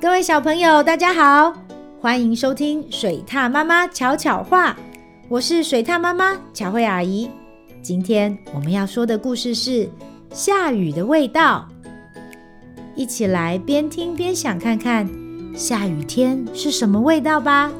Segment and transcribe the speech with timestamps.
[0.00, 1.52] 各位小朋友，大家好，
[2.00, 4.74] 欢迎收听水獭妈妈巧巧话。
[5.28, 7.30] 我是水獭妈妈巧慧阿姨。
[7.82, 9.86] 今天我们要说的故事是
[10.32, 11.68] 下雨的味道。
[12.96, 15.06] 一起来边听边想，看看
[15.54, 17.70] 下雨天是什么味道吧。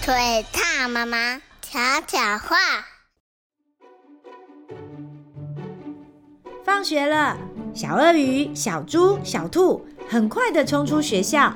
[0.00, 0.14] 水
[0.50, 2.56] 獭妈妈巧巧话。
[6.76, 7.34] 放学了，
[7.72, 11.50] 小鳄鱼、小猪、小兔很快地冲出学校。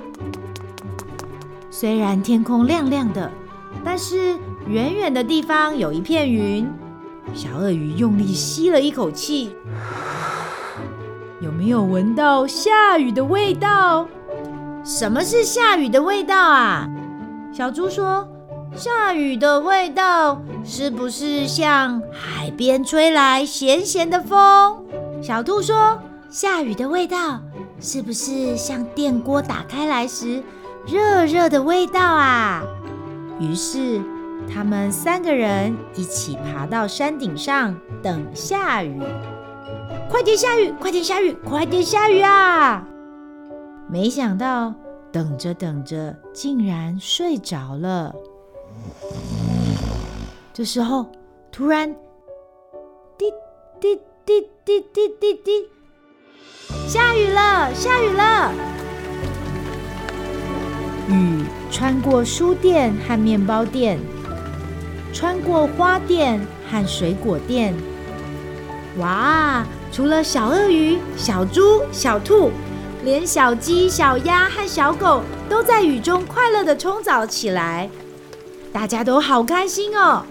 [1.70, 3.30] 虽然天空亮亮的，
[3.84, 6.66] 但是远远的地方有一片云。
[7.34, 9.55] 小鳄鱼用力吸了一口气，
[11.43, 14.09] 有没有闻到下雨的味道？
[14.82, 16.88] 什么是下雨的味道啊？
[17.52, 18.27] 小猪说
[18.74, 24.82] ：“下雨的味道是不是像海边吹来咸咸的风？”
[25.23, 25.99] 小兔说
[26.30, 27.40] ：“下雨的味道
[27.79, 30.43] 是不是像电锅打开来时
[30.87, 32.63] 热热的味道啊？”
[33.38, 34.01] 于是
[34.52, 38.98] 他们三个人一起爬到山顶上等下雨。
[40.09, 40.73] 快点下雨！
[40.80, 41.32] 快点下雨！
[41.46, 42.85] 快点下雨啊！
[43.88, 44.74] 没想到
[45.13, 48.15] 等着等着，竟然睡着了。
[50.52, 51.07] 这时候
[51.52, 51.95] 突然，
[53.16, 53.30] 滴
[53.80, 54.01] 滴。
[54.30, 55.68] 滴滴滴滴滴，
[56.86, 57.74] 下雨了！
[57.74, 58.52] 下雨了！
[61.09, 63.98] 雨穿过书店和面包店，
[65.12, 67.75] 穿过花店和水果店。
[68.98, 69.66] 哇！
[69.91, 72.53] 除了小鳄鱼、小猪、小兔，
[73.03, 77.91] 连小鸡、小鸭和小狗都在雨中快乐地冲澡起来。
[78.72, 80.22] 大家都好开心哦！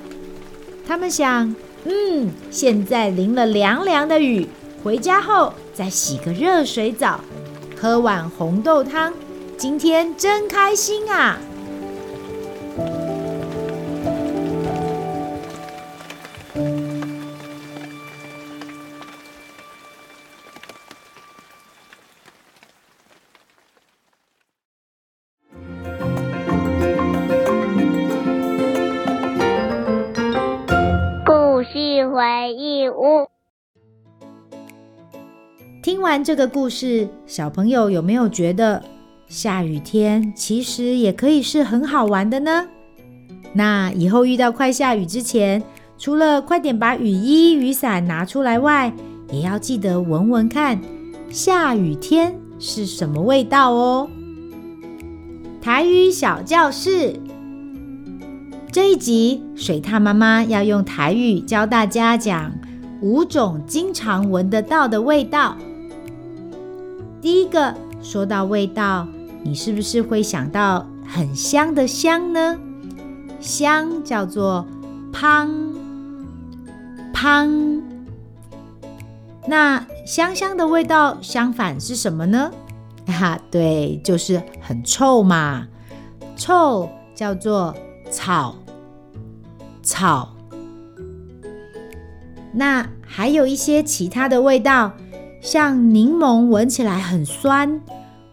[0.88, 1.53] 他们想。
[1.86, 4.48] 嗯，现在淋了凉凉的雨，
[4.84, 7.20] 回家后再洗个热水澡，
[7.80, 9.14] 喝碗红豆汤，
[9.58, 11.39] 今天真开心啊！
[32.20, 33.30] 回忆屋。
[35.82, 38.84] 听完这个故事，小朋友有没有觉得
[39.30, 42.68] 下雨天其实也可以是很好玩的呢？
[43.54, 45.64] 那以后遇到快下雨之前，
[45.98, 48.94] 除了快点把雨衣、雨伞拿出来外，
[49.32, 50.78] 也要记得闻闻看
[51.30, 54.10] 下雨天是什么味道哦。
[55.62, 57.14] 台语小教室。
[58.72, 62.52] 这一集，水獭妈妈要用台语教大家讲
[63.02, 65.58] 五种经常闻得到的味道。
[67.20, 69.08] 第一个，说到味道，
[69.42, 72.60] 你是不是会想到很香的香呢？
[73.40, 74.68] 香叫做
[75.12, 75.50] 芳
[77.12, 77.82] 芳。
[79.48, 82.52] 那香香的味道相反是什么呢？
[83.10, 85.68] 啊，对，就是很臭嘛。
[86.36, 87.76] 臭叫做
[88.09, 88.55] 草，
[89.81, 90.36] 草。
[92.52, 94.92] 那还有一些其他的味道，
[95.42, 97.80] 像柠檬闻起来很酸，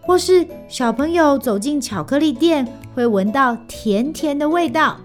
[0.01, 4.97] 或是小朋友走进巧克力店会闻到甜甜的味道。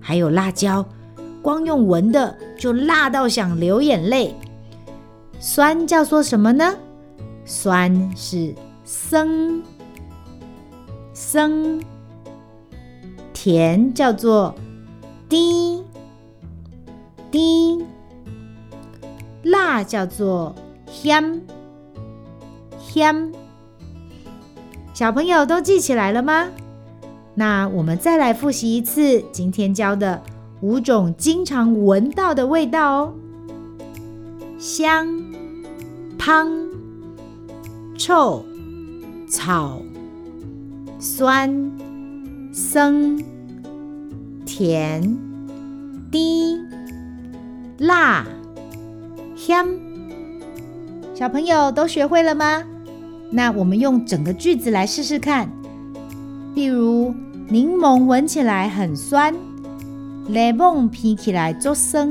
[0.00, 0.86] 还有辣椒，
[1.42, 4.34] 光用闻的就辣到想流眼泪。
[5.40, 6.74] 酸叫做什么呢？
[7.44, 8.54] 酸是
[8.84, 9.62] 生，
[11.12, 11.80] 生。
[13.40, 14.52] 甜叫做
[15.28, 15.84] 滴
[17.30, 17.84] 滴。
[19.44, 20.52] 辣叫做
[20.90, 21.40] 香，
[22.80, 23.32] 香。
[24.92, 26.48] 小朋友都记起来了吗？
[27.36, 30.20] 那我们再来复习一次今天教的
[30.60, 33.14] 五种经常闻到的味道哦：
[34.58, 35.06] 香、
[36.18, 36.50] 芳、
[37.96, 38.44] 臭、
[39.30, 39.80] 草、
[40.98, 41.87] 酸。
[42.60, 43.16] 酸、
[44.44, 45.00] 甜、
[46.10, 46.58] 甜、
[47.78, 48.26] 辣、
[49.36, 49.64] 香，
[51.14, 52.64] 小朋友都学会了吗？
[53.30, 55.48] 那我们用整个句子来试试看。
[56.56, 57.14] 例如，
[57.48, 59.32] 柠檬闻起来很酸，
[60.26, 62.10] 柠檬闻起来足酸；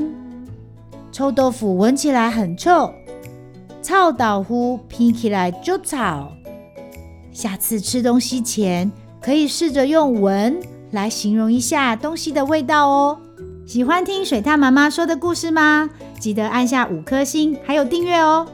[1.12, 2.90] 臭豆腐闻起来很臭，
[3.82, 5.98] 臭豆腐闻起来足臭。
[7.32, 10.58] 下次吃东西前，可以试着用闻
[10.90, 13.18] 来形容一下东西的味道哦。
[13.66, 15.90] 喜欢听水獭妈妈说的故事吗？
[16.18, 18.46] 记得按下五颗星，还有订阅哦。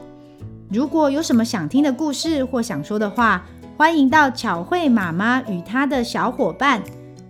[0.69, 3.45] 如果有什么想听的故事或想说的话，
[3.77, 6.81] 欢迎到巧慧妈妈与她的小伙伴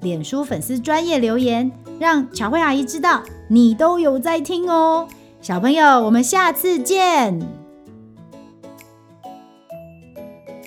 [0.01, 5.07] 脸书粉丝专业留言，让巧慧阿姨知道你都有在听哦。
[5.41, 7.64] 小朋友，我们下次见。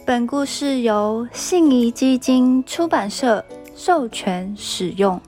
[0.09, 3.45] 本故事由信宜基金出版社
[3.77, 5.21] 授权使用。